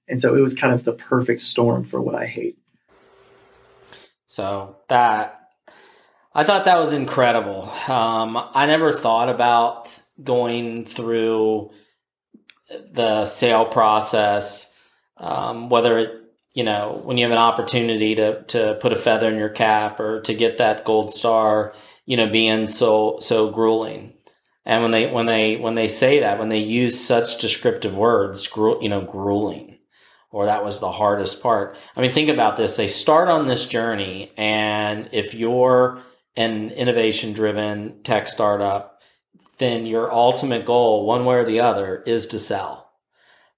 [0.08, 2.58] And so it was kind of the perfect storm for what I hate.
[4.26, 5.44] So that
[6.34, 7.70] I thought that was incredible.
[7.86, 11.70] Um, I never thought about going through
[12.90, 14.73] the sale process,
[15.16, 16.10] um, whether it,
[16.54, 19.98] you know, when you have an opportunity to, to put a feather in your cap
[19.98, 21.74] or to get that gold star,
[22.06, 24.14] you know, being so, so grueling.
[24.64, 28.46] And when they, when they, when they say that, when they use such descriptive words,
[28.46, 29.78] gru- you know, grueling,
[30.30, 31.76] or that was the hardest part.
[31.96, 32.76] I mean, think about this.
[32.76, 36.02] They start on this journey and if you're,
[36.36, 39.00] an innovation driven tech startup,
[39.58, 42.92] then your ultimate goal, one way or the other, is to sell.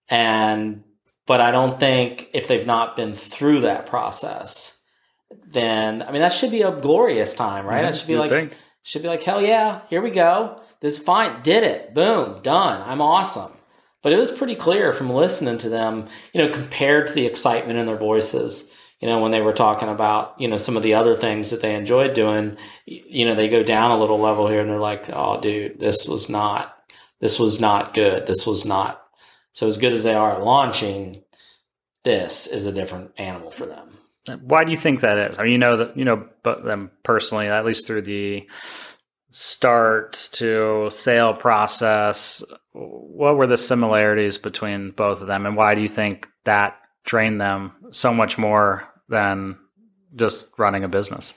[0.08, 0.84] And,
[1.26, 4.80] but I don't think if they've not been through that process,
[5.48, 7.76] then, I mean, that should be a glorious time, right?
[7.76, 7.86] Mm-hmm.
[7.86, 8.52] That should be like, think.
[8.82, 10.60] should be like, hell yeah, here we go.
[10.80, 11.42] This is fine.
[11.42, 11.94] Did it.
[11.94, 12.40] Boom.
[12.42, 12.82] Done.
[12.82, 13.52] I'm awesome.
[14.02, 17.78] But it was pretty clear from listening to them, you know, compared to the excitement
[17.78, 20.94] in their voices you know, when they were talking about, you know, some of the
[20.94, 24.60] other things that they enjoyed doing, you know, they go down a little level here
[24.60, 26.76] and they're like, oh, dude, this was not,
[27.20, 28.26] this was not good.
[28.26, 29.05] This was not.
[29.56, 31.22] So as good as they are at launching,
[32.04, 33.96] this is a different animal for them.
[34.42, 35.38] Why do you think that is?
[35.38, 38.46] I mean, you know that you know but them personally, at least through the
[39.30, 42.42] start to sale process.
[42.72, 47.38] What were the similarities between both of them, and why do you think that drain
[47.38, 49.56] them so much more than
[50.14, 51.32] just running a business?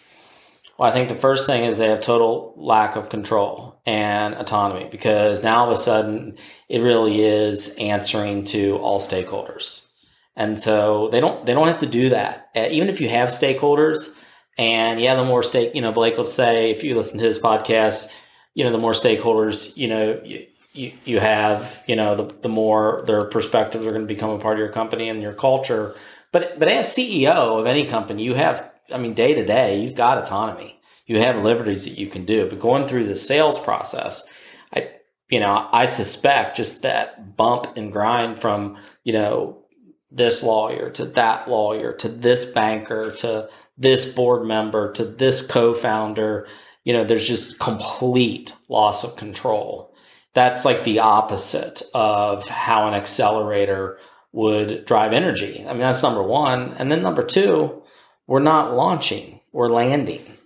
[0.77, 4.87] Well, I think the first thing is they have total lack of control and autonomy
[4.91, 9.87] because now all of a sudden it really is answering to all stakeholders.
[10.35, 12.49] And so they don't they don't have to do that.
[12.55, 14.15] Uh, even if you have stakeholders
[14.59, 17.39] and yeah, the more stake, you know, Blake would say if you listen to his
[17.39, 18.15] podcast,
[18.53, 22.49] you know, the more stakeholders, you know, you, you, you have, you know, the, the
[22.49, 25.95] more their perspectives are going to become a part of your company and your culture.
[26.31, 29.95] But but as CEO of any company, you have, I mean, day to day, you've
[29.95, 30.78] got autonomy.
[31.09, 32.47] You have liberties that you can do.
[32.47, 34.31] But going through the sales process,
[34.73, 34.91] I
[35.29, 39.65] you know, I suspect just that bump and grind from, you know,
[40.11, 46.47] this lawyer to that lawyer to this banker to this board member to this co-founder,
[46.83, 49.89] you know, there's just complete loss of control
[50.33, 53.99] that's like the opposite of how an accelerator
[54.31, 55.65] would drive energy.
[55.67, 56.73] I mean, that's number one.
[56.77, 57.81] And then number two,
[58.27, 60.37] we're not launching, we're landing.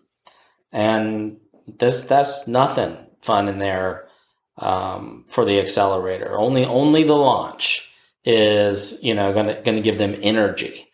[0.74, 4.10] And this that's nothing fun in there
[4.58, 6.38] um, for the accelerator.
[6.38, 7.94] Only only the launch
[8.26, 10.88] is, you know, gonna gonna give them energy.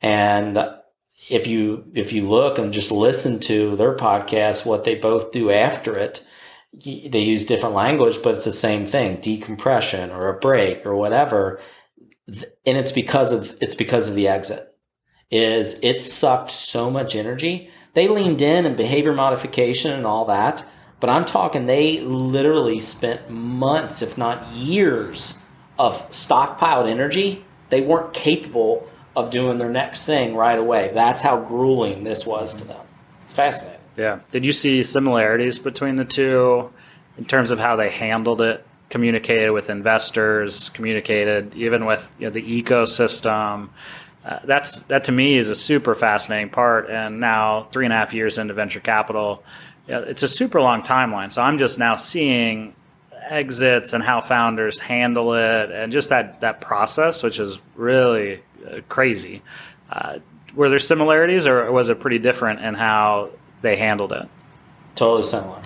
[0.00, 0.58] And
[1.28, 5.50] if you if you look and just listen to their podcast, what they both do
[5.50, 6.24] after it,
[6.72, 11.60] they use different language, but it's the same thing: decompression or a break or whatever.
[12.28, 14.68] And it's because of it's because of the exit.
[15.30, 17.70] Is it sucked so much energy?
[17.94, 20.64] They leaned in and behavior modification and all that,
[21.00, 25.40] but I'm talking they literally spent months, if not years,
[25.78, 27.44] of stockpiled energy.
[27.70, 30.90] They weren't capable of doing their next thing right away.
[30.92, 32.84] That's how grueling this was to them.
[33.22, 33.80] It's fascinating.
[33.96, 34.20] Yeah.
[34.32, 36.72] Did you see similarities between the two
[37.16, 42.30] in terms of how they handled it communicated with investors, communicated even with you know,
[42.30, 43.68] the ecosystem.
[44.24, 46.88] Uh, that's that to me is a super fascinating part.
[46.88, 49.44] And now three and a half years into venture capital,
[49.86, 51.30] it's a super long timeline.
[51.32, 52.74] So I'm just now seeing
[53.12, 58.80] exits and how founders handle it, and just that that process, which is really uh,
[58.88, 59.42] crazy.
[59.90, 60.18] Uh,
[60.54, 64.28] were there similarities, or was it pretty different in how they handled it?
[64.94, 65.62] Totally similar.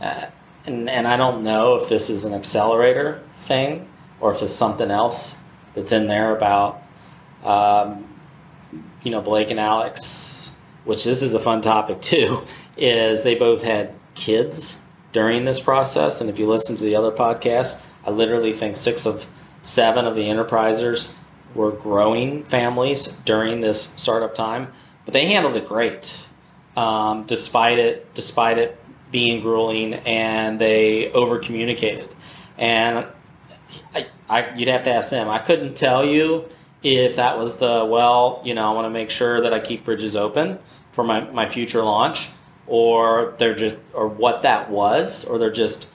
[0.00, 0.26] Uh,
[0.64, 3.88] and, and I don't know if this is an accelerator thing
[4.20, 5.40] or if it's something else
[5.74, 6.82] that's in there about,
[7.44, 8.06] um,
[9.02, 10.52] you know, Blake and Alex,
[10.84, 12.42] which this is a fun topic too,
[12.76, 16.20] is they both had kids during this process.
[16.20, 19.28] And if you listen to the other podcast, I literally think six of
[19.62, 21.16] seven of the enterprisers
[21.54, 24.72] were growing families during this startup time,
[25.04, 26.28] but they handled it great,
[26.76, 28.78] um, despite it, despite it
[29.10, 32.08] being grueling, and they over communicated.
[32.58, 33.06] And
[33.94, 35.28] I, I, you'd have to ask them.
[35.28, 36.48] I couldn't tell you
[36.94, 39.84] if that was the well, you know, I want to make sure that I keep
[39.84, 40.58] bridges open
[40.92, 42.30] for my, my future launch,
[42.66, 45.88] or they're just, or what that was, or they're just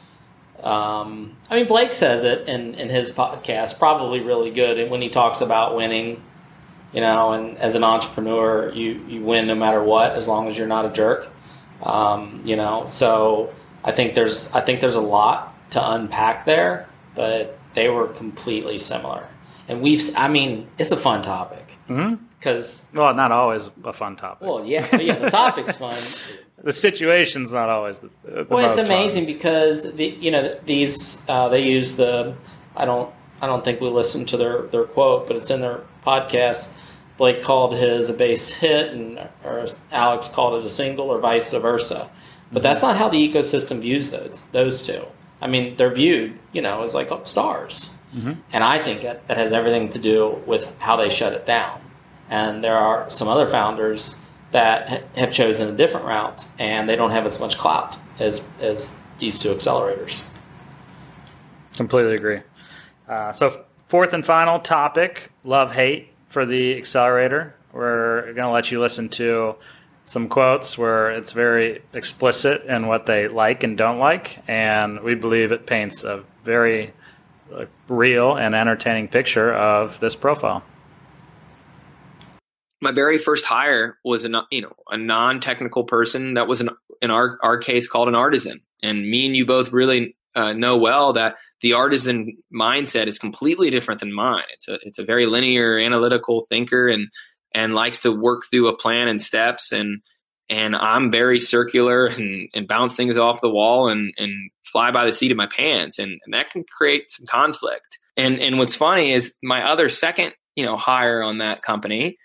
[0.64, 5.02] um, I mean, Blake says it in, in his podcast, probably really good and when
[5.02, 6.24] he talks about winning.
[6.94, 10.58] You know, and as an entrepreneur, you you win no matter what, as long as
[10.58, 11.30] you're not a jerk.
[11.82, 16.90] Um, you know, so I think there's I think there's a lot to unpack there,
[17.16, 19.26] but they were completely similar.
[19.72, 22.98] And we've, I mean, it's a fun topic because mm-hmm.
[22.98, 24.46] well, not always a fun topic.
[24.46, 25.96] Well, yeah, yeah, the topic's fun.
[26.64, 29.34] the situation's not always the, the well it's amazing fun.
[29.34, 32.36] because the, you know these uh, they use the
[32.76, 35.82] i don't i don't think we listened to their their quote but it's in their
[36.06, 36.78] podcast
[37.18, 41.52] blake called his a base hit and or alex called it a single or vice
[41.54, 42.10] versa
[42.52, 45.04] but that's not how the ecosystem views those those two
[45.42, 48.34] i mean they're viewed you know as like stars mm-hmm.
[48.52, 51.82] and i think that has everything to do with how they shut it down
[52.30, 54.16] and there are some other founders
[54.52, 58.98] that have chosen a different route and they don't have as much clout as as
[59.20, 60.24] these two accelerators.
[61.76, 62.42] Completely agree.
[63.08, 67.56] Uh, so fourth and final topic: love hate for the accelerator.
[67.72, 69.56] We're going to let you listen to
[70.04, 75.16] some quotes where it's very explicit in what they like and don't like, and we
[75.16, 76.94] believe it paints a very
[77.54, 80.64] uh, real and entertaining picture of this profile.
[82.82, 86.70] My very first hire was a you know a non-technical person that was an
[87.02, 88.62] in our our case called an artisan.
[88.82, 93.70] And me and you both really uh, know well that the artisan mindset is completely
[93.70, 94.46] different than mine.
[94.54, 97.08] It's a it's a very linear analytical thinker and
[97.54, 100.02] and likes to work through a plan and steps and
[100.52, 105.06] and I'm very circular and, and bounce things off the wall and, and fly by
[105.06, 108.76] the seat of my pants and, and that can create some conflict and and what's
[108.76, 112.18] funny is my other second you know hire on that company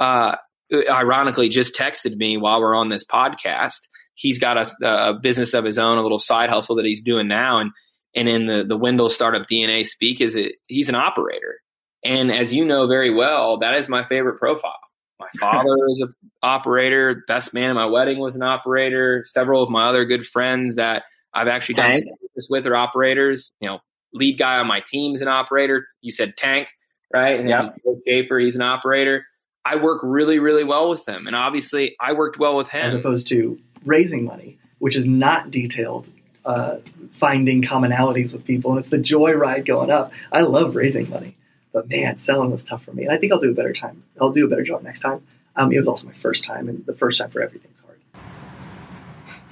[0.00, 0.36] uh,
[0.72, 3.80] ironically just texted me while we're on this podcast.
[4.14, 7.28] He's got a, a, business of his own, a little side hustle that he's doing
[7.28, 7.70] now, and
[8.14, 11.56] and in the the Wendell startup DNA speak is it he's an operator,
[12.04, 14.78] and as you know very well, that is my favorite profile.
[15.20, 17.22] My father is an operator.
[17.26, 19.24] Best man at my wedding was an operator.
[19.26, 23.52] Several of my other good friends that I've actually done business with are operators.
[23.60, 23.78] You know,
[24.12, 25.86] lead guy on my team is an operator.
[26.00, 26.68] You said Tank,
[27.12, 27.38] right?
[27.38, 27.70] And yeah.
[28.06, 29.24] Schaefer, he's an operator.
[29.64, 31.26] I work really, really well with them.
[31.26, 32.84] And obviously, I worked well with him.
[32.84, 36.06] As opposed to raising money, which is not detailed,
[36.44, 36.76] uh,
[37.12, 38.72] finding commonalities with people.
[38.72, 40.12] And it's the joy ride going up.
[40.32, 41.36] I love raising money.
[41.74, 43.04] But man, selling was tough for me.
[43.04, 44.02] And I think I'll do a better time.
[44.18, 45.20] I'll do a better job next time.
[45.56, 48.00] Um, it was also my first time, and the first time for everything's hard.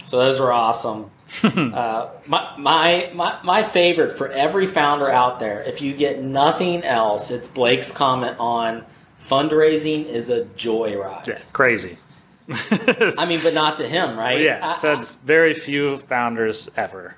[0.04, 1.10] So those were awesome.
[1.42, 6.82] uh, my, my, my, my favorite for every founder out there, if you get nothing
[6.82, 8.86] else, it's Blake's comment on–
[9.22, 11.26] fundraising is a joyride.
[11.26, 11.98] Yeah, crazy.
[12.48, 14.40] I mean, but not to him, right?
[14.40, 17.16] Yeah, says very few founders ever.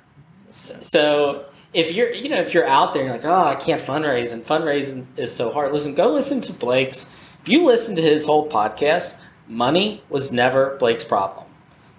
[0.50, 4.32] So if you're, you know, if you're out there, you're like, oh, I can't fundraise,
[4.32, 5.72] and fundraising is so hard.
[5.72, 7.14] Listen, go listen to Blake's.
[7.42, 11.46] If you listen to his whole podcast, money was never Blake's problem,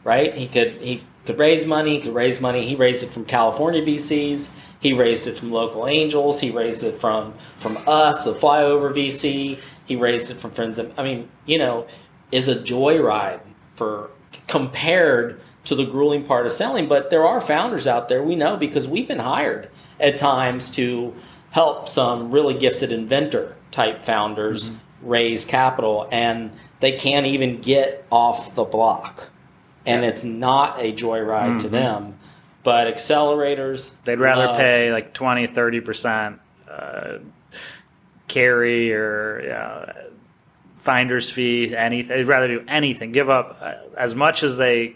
[0.03, 0.36] right?
[0.36, 2.65] He could he could raise money, he could raise money.
[2.65, 4.57] He raised it from California VCs.
[4.80, 6.39] He raised it from local angels.
[6.39, 9.59] He raised it from from us, a flyover VC.
[9.86, 10.80] He raised it from friends.
[10.80, 11.88] Of I mean, you know,
[12.32, 13.41] is a joyride
[13.76, 14.11] for
[14.47, 16.88] compared to the grueling part of selling.
[16.88, 19.69] But there are founders out there we know because we've been hired
[19.99, 21.13] at times to
[21.51, 25.07] help some really gifted inventor type founders mm-hmm.
[25.07, 29.31] raise capital, and they can't even get off the block,
[29.86, 31.57] and it's not a joyride mm-hmm.
[31.59, 32.19] to them.
[32.63, 37.19] But accelerators, They'd rather love- pay like 20, 30% uh,
[38.27, 39.93] carry or you know,
[40.86, 42.15] finder's fee, anything.
[42.15, 44.95] They'd rather do anything, give up uh, as much as they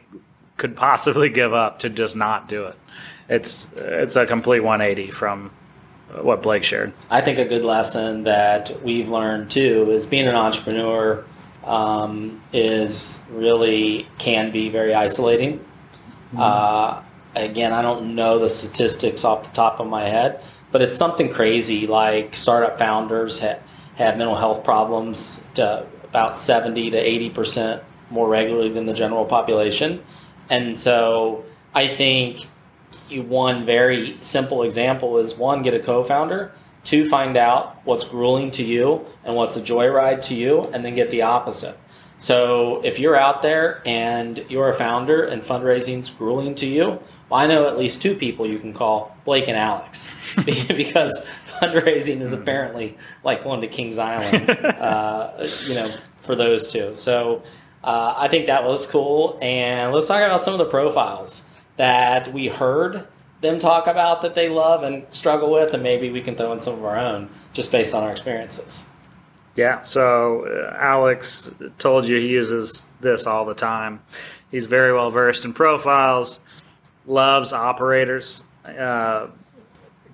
[0.55, 2.75] could possibly give up to just not do it.
[3.27, 5.51] It's it's a complete 180 from
[6.21, 6.93] what Blake shared.
[7.09, 11.23] I think a good lesson that we've learned too is being an entrepreneur
[11.63, 15.63] um, is really can be very isolating.
[16.37, 17.01] Uh,
[17.35, 21.33] again, I don't know the statistics off the top of my head, but it's something
[21.33, 23.59] crazy like startup founders ha-
[23.99, 29.25] have mental health problems to about 70 to 80 percent more regularly than the general
[29.25, 30.03] population.
[30.49, 31.45] And so
[31.75, 32.47] I think
[33.11, 36.51] one very simple example is one, get a co founder,
[36.83, 40.95] two, find out what's grueling to you and what's a joyride to you, and then
[40.95, 41.77] get the opposite.
[42.17, 47.39] So if you're out there and you're a founder and fundraising's grueling to you, well,
[47.39, 50.13] I know at least two people you can call Blake and Alex
[50.45, 51.25] because
[51.61, 56.95] fundraising is apparently like going to Kings Island, uh, you know, for those two.
[56.95, 57.43] So
[57.83, 59.37] uh, I think that was cool.
[59.41, 61.47] And let's talk about some of the profiles
[61.77, 63.07] that we heard
[63.41, 66.59] them talk about that they love and struggle with, and maybe we can throw in
[66.59, 68.85] some of our own just based on our experiences.
[69.55, 74.01] Yeah, so uh, Alex told you he uses this all the time.
[74.51, 76.39] He's very well versed in profiles,
[77.05, 79.27] loves operators, uh,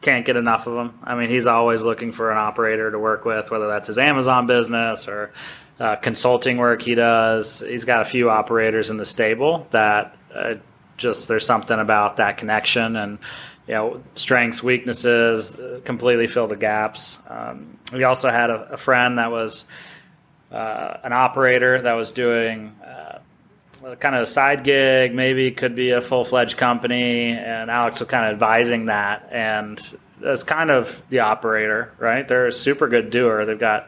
[0.01, 0.99] can't get enough of them.
[1.03, 4.47] I mean, he's always looking for an operator to work with, whether that's his Amazon
[4.47, 5.31] business or
[5.79, 7.59] uh, consulting work he does.
[7.59, 10.55] He's got a few operators in the stable that uh,
[10.97, 13.19] just there's something about that connection and
[13.67, 18.77] you know strengths weaknesses uh, completely fill the gaps um, we also had a, a
[18.77, 19.65] friend that was
[20.51, 23.04] uh, an operator that was doing uh,
[23.99, 28.25] kind of a side gig maybe could be a full-fledged company and alex was kind
[28.25, 33.45] of advising that and that's kind of the operator right they're a super good doer
[33.45, 33.87] they've got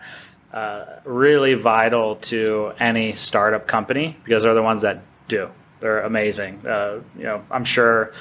[0.53, 6.65] uh, really vital to any startup company because they're the ones that do they're amazing.
[6.65, 8.11] Uh, you know, I'm sure,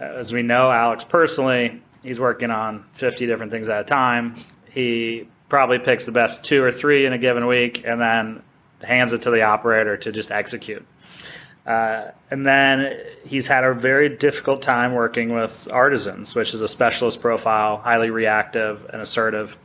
[0.00, 4.34] uh, as we know, Alex personally, he's working on 50 different things at a time.
[4.70, 8.42] He probably picks the best two or three in a given week, and then
[8.82, 10.84] hands it to the operator to just execute.
[11.66, 16.68] Uh, and then he's had a very difficult time working with artisans, which is a
[16.68, 19.56] specialist profile, highly reactive and assertive.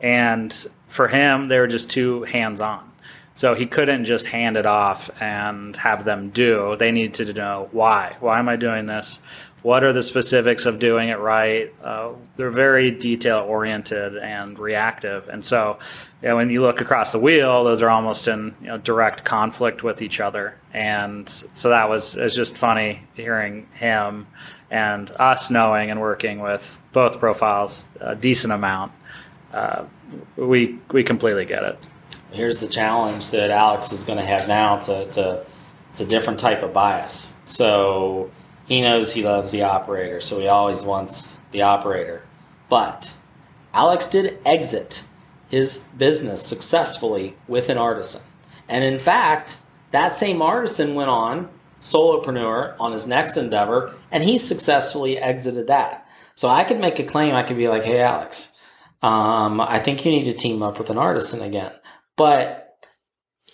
[0.00, 0.52] And
[0.88, 2.90] for him, they were just too hands on.
[3.34, 6.76] So he couldn't just hand it off and have them do.
[6.78, 8.16] They needed to know why.
[8.20, 9.20] Why am I doing this?
[9.62, 11.72] What are the specifics of doing it right?
[11.82, 15.28] Uh, they're very detail oriented and reactive.
[15.28, 15.78] And so,
[16.20, 19.24] you know, when you look across the wheel, those are almost in you know, direct
[19.24, 20.56] conflict with each other.
[20.74, 24.26] And so that was, it was just funny hearing him
[24.70, 28.92] and us knowing and working with both profiles a decent amount.
[29.52, 29.84] Uh,
[30.36, 31.86] we, we completely get it
[32.32, 34.76] here's the challenge that Alex is going to have now.
[34.76, 35.44] It's a, it's a,
[35.90, 37.34] it's a different type of bias.
[37.44, 38.30] So
[38.66, 42.22] he knows he loves the operator, so he always wants the operator.
[42.68, 43.14] But
[43.74, 45.04] Alex did exit
[45.48, 48.22] his business successfully with an artisan.
[48.68, 49.56] And in fact,
[49.90, 51.50] that same artisan went on
[51.82, 56.06] solopreneur on his next endeavor, and he successfully exited that.
[56.36, 57.34] So I could make a claim.
[57.34, 58.56] I could be like, "Hey, Alex,
[59.02, 61.72] um, I think you need to team up with an artisan again."
[62.16, 62.78] But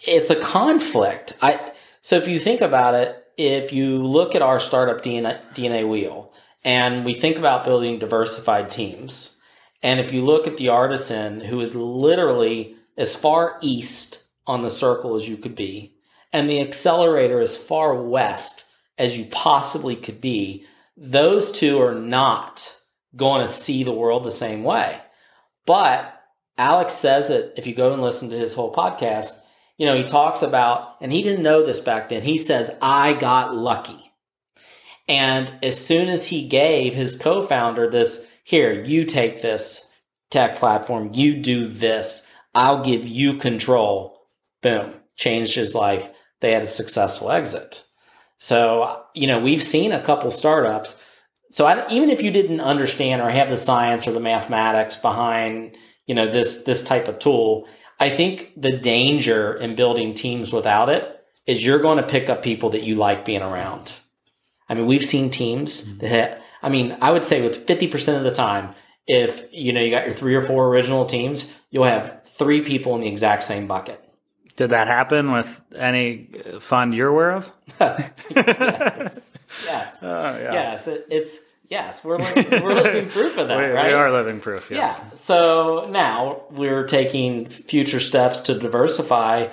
[0.07, 1.37] it's a conflict.
[1.43, 5.89] I so if you think about it, if you look at our startup DNA, DNA
[5.89, 6.33] wheel
[6.65, 9.39] and we think about building diversified teams,
[9.83, 14.71] and if you look at the artisan who is literally as far east on the
[14.71, 15.95] circle as you could be,
[16.33, 18.67] and the accelerator as far west
[18.99, 20.67] as you possibly could be,
[20.97, 22.77] those two are not
[23.15, 25.01] going to see the world the same way.
[25.65, 26.21] But
[26.59, 29.39] Alex says it, if you go and listen to his whole podcast,
[29.79, 33.15] you know, he talks about, and he didn't know this back then, he says, I
[33.15, 34.13] got lucky.
[35.09, 39.89] And as soon as he gave his co founder this, here, you take this
[40.31, 44.27] tech platform, you do this, I'll give you control,
[44.63, 46.09] boom, changed his life.
[46.41, 47.85] They had a successful exit.
[48.39, 51.03] So, you know, we've seen a couple startups.
[51.51, 55.77] So, I, even if you didn't understand or have the science or the mathematics behind,
[56.07, 57.67] you know, this this type of tool,
[58.01, 62.43] I think the danger in building teams without it is you're going to pick up
[62.43, 63.95] people that you like being around.
[64.69, 68.23] I mean, we've seen teams that have, I mean, I would say with 50% of
[68.23, 68.75] the time,
[69.07, 72.95] if you know you got your three or four original teams, you'll have three people
[72.95, 74.05] in the exact same bucket.
[74.57, 76.31] Did that happen with any
[76.61, 77.51] fund you're aware of?
[77.81, 79.21] yes.
[79.65, 80.03] yes.
[80.03, 80.53] Uh, yeah.
[80.53, 81.39] Yes, it, it's
[81.69, 82.05] yes.
[82.05, 83.89] We're li- we're living proof of that, we, right?
[83.89, 84.71] we are living proof.
[84.71, 85.01] Yes.
[85.03, 85.15] Yeah.
[85.15, 89.49] So now we're taking future steps to diversify.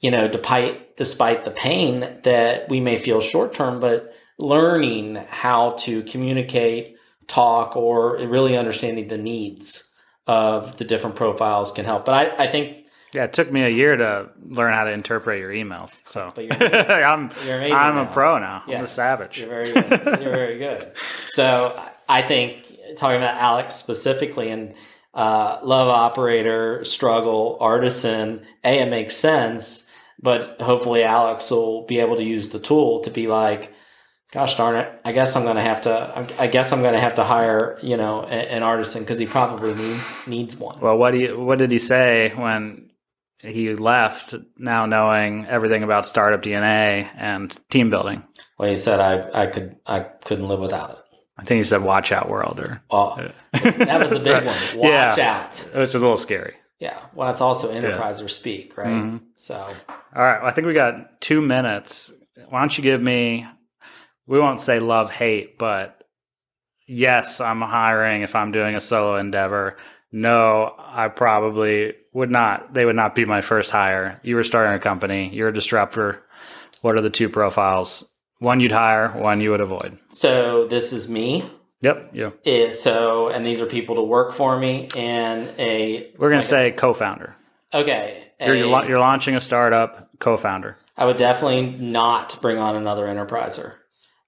[0.00, 5.72] You know, despite despite the pain that we may feel short term, but learning how
[5.72, 6.96] to communicate,
[7.26, 9.88] talk, or really understanding the needs
[10.28, 12.04] of the different profiles can help.
[12.04, 15.38] But I, I think Yeah, it took me a year to learn how to interpret
[15.40, 16.00] your emails.
[16.06, 16.50] So you're-
[17.04, 18.62] I'm you're amazing I'm a pro now.
[18.66, 19.38] I'm a savage.
[19.40, 20.20] You're very good.
[20.20, 20.92] You're very good.
[21.28, 22.64] So I think
[22.96, 24.74] talking about Alex specifically and
[25.14, 29.88] uh, love operator, struggle, artisan, A, it makes sense,
[30.22, 33.72] but hopefully Alex will be able to use the tool to be like,
[34.32, 37.14] gosh darn it, I guess I'm going to have to, I guess I'm to have
[37.16, 40.78] to hire, you know, an artisan because he probably needs, needs one.
[40.80, 42.87] Well, what do you, what did he say when
[43.40, 44.34] he left?
[44.56, 48.22] Now knowing everything about startup DNA and team building,
[48.58, 50.98] Well, he said I, I could, I couldn't live without it.
[51.40, 53.14] I think he said "Watch out, world," or Oh,
[53.52, 54.56] that was the big one.
[54.76, 55.44] Watch Yeah.
[55.46, 55.70] out.
[55.74, 56.54] which is a little scary.
[56.80, 58.86] Yeah, well, that's also enterpriser speak, right?
[58.88, 59.20] Mhm.
[59.36, 62.12] So, All right, well, I think we got two minutes.
[62.48, 63.46] Why don't you give me?
[64.26, 66.02] We won't say love hate, but
[66.86, 69.76] yes, I'm hiring if I'm doing a solo endeavor.
[70.12, 72.72] No, I probably would not.
[72.74, 74.20] They would not be my first hire.
[74.22, 75.30] You were starting a company.
[75.32, 76.22] You're a disruptor.
[76.82, 78.08] What are the two profiles?
[78.38, 79.98] One you'd hire, one you would avoid.
[80.10, 81.44] so this is me.
[81.80, 82.30] Yep, Yeah.
[82.44, 86.12] Eh, so, and these are people to work for me and a.
[86.18, 87.36] We're gonna like a- say co-founder.
[87.72, 88.24] okay.
[88.40, 90.76] You're, a- you're, you're launching a startup, co-founder.
[90.96, 93.74] I would definitely not bring on another enterpriser.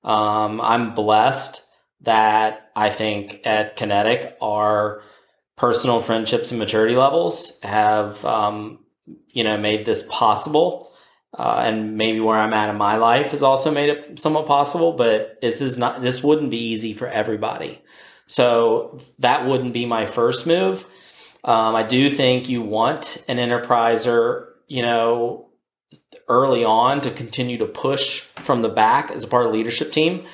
[0.05, 1.65] Um, I'm blessed
[2.03, 5.03] that I think at Kinetic our
[5.61, 8.79] personal friendships and maturity levels have um,
[9.29, 10.91] you know made this possible,
[11.39, 14.95] uh, and maybe where I'm at in my life has also made it somewhat possible.
[14.95, 17.83] But this is not this wouldn't be easy for everybody,
[18.27, 20.87] so that wouldn't be my first move.
[21.45, 25.51] Um, I do think you want an enterpriser, you know,
[26.27, 30.25] early on to continue to push from the back as a part of leadership team.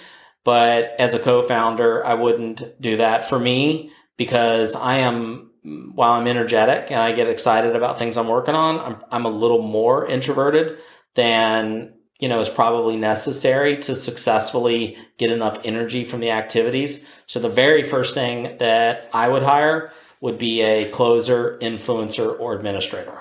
[0.44, 6.26] But as a co-founder, I wouldn't do that for me because I am, while I'm
[6.26, 10.06] energetic and I get excited about things I'm working on, I'm, I'm a little more
[10.06, 10.78] introverted
[11.14, 17.06] than, you know, is probably necessary to successfully get enough energy from the activities.
[17.26, 22.54] So the very first thing that I would hire would be a closer, influencer, or
[22.54, 23.20] administrator.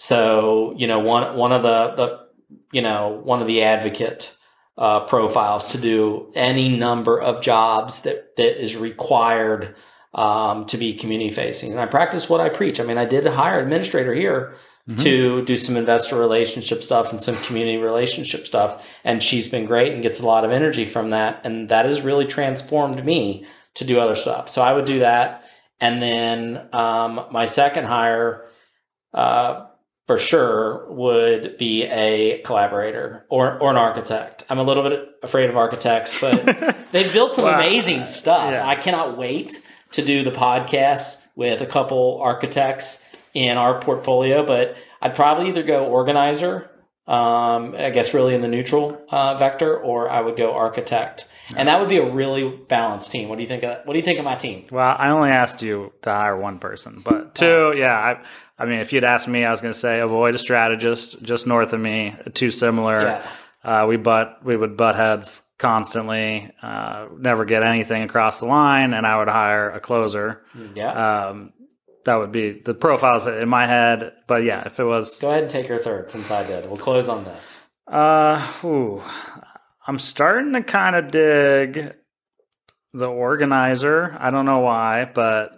[0.00, 2.26] So you know one one of the the
[2.72, 4.34] you know one of the advocate
[4.78, 9.76] uh, profiles to do any number of jobs that that is required
[10.14, 11.70] um, to be community facing.
[11.72, 12.80] And I practice what I preach.
[12.80, 14.54] I mean, I did hire an administrator here
[14.96, 19.92] to do some investor relationship stuff and some community relationship stuff, and she's been great
[19.92, 23.84] and gets a lot of energy from that, and that has really transformed me to
[23.84, 24.48] do other stuff.
[24.48, 25.44] So I would do that,
[25.80, 28.46] and then um, my second hire.
[29.14, 29.66] Uh,
[30.06, 34.44] for sure would be a collaborator or, or an architect.
[34.50, 36.44] I'm a little bit afraid of architects, but
[36.92, 37.54] they've built some Wow.
[37.54, 38.50] amazing stuff.
[38.50, 38.66] Yeah.
[38.66, 44.76] I cannot wait to do the podcast with a couple architects in our portfolio, but
[45.00, 46.70] I'd probably either go organizer,
[47.06, 51.28] um, I guess really in the neutral uh, vector, or I would go architect.
[51.56, 53.28] And that would be a really balanced team.
[53.28, 53.86] What do you think of that?
[53.86, 54.66] What do you think of my team?
[54.70, 57.94] Well, I only asked you to hire one person, but two, yeah.
[57.94, 58.22] I,
[58.62, 61.46] I mean, if you'd asked me, I was going to say avoid a strategist just
[61.46, 62.14] north of me.
[62.34, 63.24] Too similar.
[63.64, 66.50] Uh, we butt we would butt heads constantly.
[66.60, 70.42] Uh, never get anything across the line, and I would hire a closer.
[70.74, 71.28] Yeah.
[71.28, 71.52] Um,
[72.04, 74.12] that would be the profiles in my head.
[74.26, 76.66] But yeah, if it was, Go ahead and take your third since I did.
[76.66, 77.64] We'll close on this.
[77.86, 79.02] uh, ooh,
[79.86, 81.92] I'm starting to kind of dig
[82.92, 84.16] the organizer.
[84.18, 85.52] I don't know why, but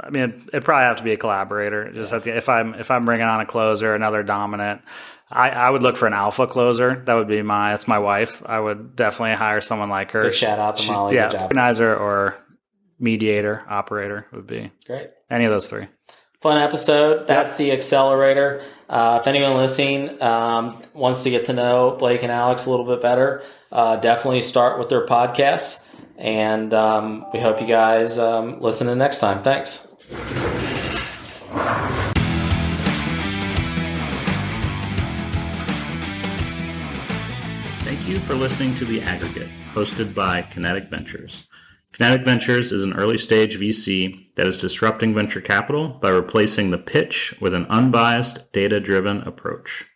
[0.00, 1.92] I mean, it'd, probably have to be a collaborator.
[1.92, 4.82] Just at the, if I'm if I'm bringing on a closer, another dominant,
[5.30, 7.02] I, I would look for an alpha closer.
[7.06, 8.42] That would be my that's my wife.
[8.44, 10.22] I would definitely hire someone like her.
[10.22, 11.14] Good shout out to She- Molly.
[11.16, 11.42] yeah, job.
[11.42, 12.36] organizer or
[12.98, 15.10] mediator, operator would be Great.
[15.30, 15.86] any of those three.
[16.40, 17.26] Fun episode.
[17.26, 18.60] That's the accelerator.
[18.88, 22.84] Uh, if anyone listening um, wants to get to know Blake and Alex a little
[22.84, 23.42] bit better,
[23.72, 25.83] uh, definitely start with their podcasts.
[26.16, 29.42] And um, we hope you guys um, listen in next time.
[29.42, 29.88] Thanks.
[37.84, 41.44] Thank you for listening to The Aggregate, hosted by Kinetic Ventures.
[41.94, 46.78] Kinetic Ventures is an early stage VC that is disrupting venture capital by replacing the
[46.78, 49.86] pitch with an unbiased, data driven approach.